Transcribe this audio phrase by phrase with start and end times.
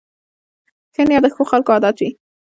[0.93, 2.09] ښه نیت د ښو خلکو عادت وي.